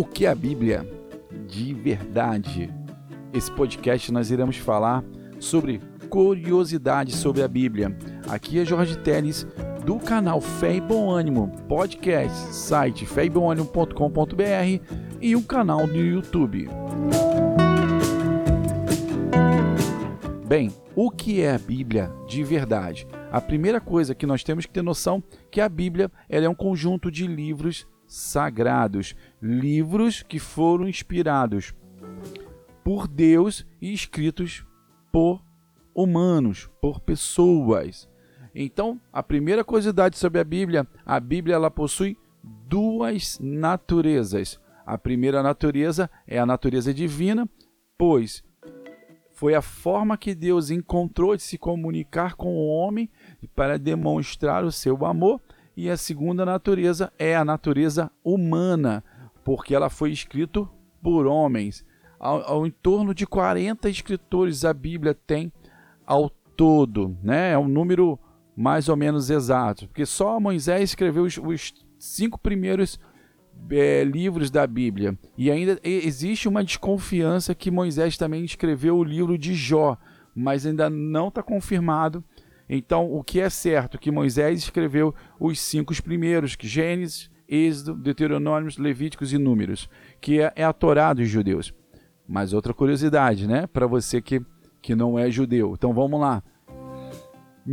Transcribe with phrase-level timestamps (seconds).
[0.00, 0.88] O que é a Bíblia
[1.46, 2.72] de verdade?
[3.34, 5.04] Esse podcast nós iremos falar
[5.38, 7.94] sobre curiosidades sobre a Bíblia.
[8.26, 9.46] Aqui é Jorge Teles
[9.84, 16.66] do canal Fé e Bom Ânimo Podcast, site feibomanimo.com.br e o canal no YouTube.
[20.46, 23.06] Bem, o que é a Bíblia de verdade?
[23.30, 26.54] A primeira coisa que nós temos que ter noção que a Bíblia ela é um
[26.54, 31.72] conjunto de livros sagrados, livros que foram inspirados
[32.82, 34.66] por Deus e escritos
[35.12, 35.40] por
[35.94, 38.08] humanos, por pessoas.
[38.52, 44.60] Então, a primeira curiosidade sobre a Bíblia, a Bíblia ela possui duas naturezas.
[44.84, 47.48] A primeira natureza é a natureza divina,
[47.96, 48.42] pois
[49.30, 53.08] foi a forma que Deus encontrou de se comunicar com o homem
[53.54, 55.40] para demonstrar o seu amor
[55.80, 59.02] e a segunda natureza é a natureza humana,
[59.42, 60.68] porque ela foi escrita
[61.02, 61.86] por homens.
[62.18, 65.50] Ao, ao em torno de 40 escritores a Bíblia tem
[66.04, 67.52] ao todo, né?
[67.52, 68.18] É um número
[68.54, 73.00] mais ou menos exato, porque só Moisés escreveu os, os cinco primeiros
[73.70, 75.18] é, livros da Bíblia.
[75.34, 79.96] E ainda existe uma desconfiança que Moisés também escreveu o livro de Jó,
[80.34, 82.22] mas ainda não está confirmado
[82.72, 83.98] então, o que é certo?
[83.98, 89.88] Que Moisés escreveu os cinco primeiros, que Gênesis, Êxodo, Deuteronômios, Levíticos e Números,
[90.20, 91.74] que é, é a Torá dos judeus.
[92.28, 93.66] Mas outra curiosidade, né?
[93.66, 94.40] Para você que,
[94.80, 95.74] que não é judeu.
[95.76, 96.44] Então, vamos lá.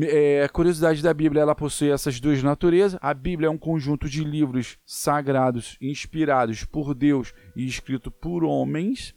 [0.00, 2.98] É, a curiosidade da Bíblia ela possui essas duas naturezas.
[3.02, 9.14] A Bíblia é um conjunto de livros sagrados, inspirados por Deus e escrito por homens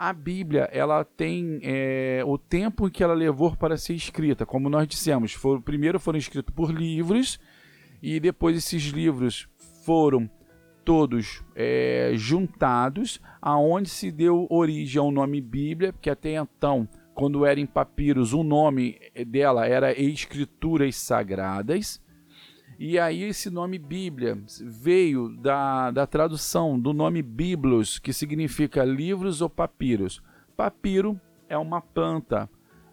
[0.00, 4.88] a Bíblia ela tem é, o tempo que ela levou para ser escrita, como nós
[4.88, 7.38] dissemos, for, primeiro foram escritos por livros
[8.02, 9.46] e depois esses livros
[9.84, 10.30] foram
[10.86, 17.60] todos é, juntados, aonde se deu origem ao nome Bíblia, que até então, quando era
[17.60, 22.00] em papiros, o nome dela era Escrituras Sagradas.
[22.82, 29.42] E aí esse nome Bíblia veio da, da tradução do nome Biblos, que significa livros
[29.42, 30.22] ou papiros.
[30.56, 32.48] Papiro é uma planta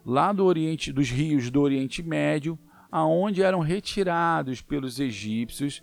[0.06, 2.60] lá do Oriente, dos rios do Oriente Médio,
[2.92, 5.82] aonde eram retirados pelos egípcios,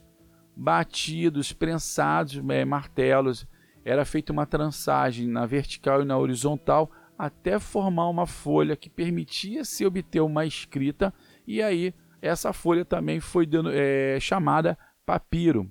[0.54, 3.48] batidos, prensados, é, martelos.
[3.86, 9.65] Era feita uma trançagem na vertical e na horizontal até formar uma folha que permitia
[9.65, 11.10] se obter uma escrita
[11.47, 11.94] e aí
[12.26, 15.70] essa folha também foi é, chamada papiro.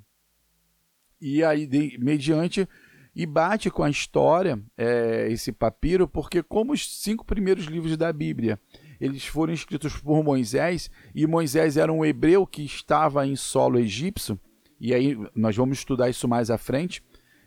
[1.20, 2.68] E aí, de, mediante,
[3.16, 8.12] e bate com a história é, esse papiro, porque como os cinco primeiros livros da
[8.12, 8.60] Bíblia,
[9.00, 14.40] eles foram escritos por Moisés, e Moisés era um hebreu que estava em solo egípcio,
[14.80, 17.04] e aí nós vamos estudar isso mais à frente.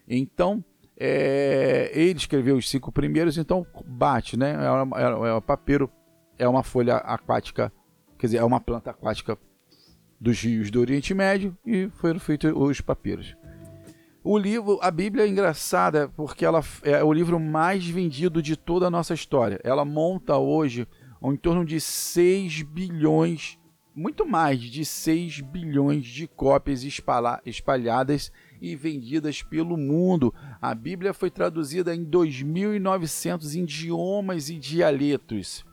[0.08, 0.64] Então,
[0.98, 4.54] é, ele escreveu os cinco primeiros, então bate, né?
[4.54, 5.90] É, é, é, papiro
[6.38, 7.72] é uma folha aquática
[8.18, 9.38] quer dizer, é uma planta aquática
[10.20, 13.36] dos rios do Oriente Médio e foram feitos os papiros.
[14.24, 18.86] O livro, a Bíblia é engraçada porque ela é o livro mais vendido de toda
[18.86, 19.60] a nossa história.
[19.62, 20.88] Ela monta hoje
[21.22, 23.56] em torno de 6 bilhões,
[23.94, 26.82] muito mais de 6 bilhões de cópias
[27.44, 30.34] espalhadas e vendidas pelo mundo.
[30.60, 35.64] A Bíblia foi traduzida em 2.900 idiomas e dialetos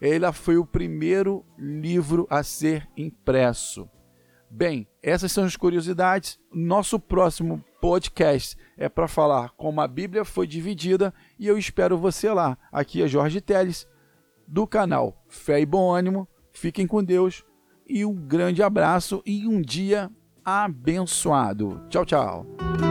[0.00, 3.88] ela foi o primeiro livro a ser impresso.
[4.50, 6.40] Bem, essas são as curiosidades.
[6.52, 12.30] Nosso próximo podcast é para falar como a Bíblia foi dividida e eu espero você
[12.30, 12.58] lá.
[12.72, 13.86] Aqui é Jorge Teles,
[14.46, 16.26] do canal Fé e Bom Ânimo.
[16.52, 17.44] Fiquem com Deus
[17.88, 20.10] e um grande abraço e um dia
[20.44, 21.80] abençoado.
[21.88, 22.89] Tchau, tchau.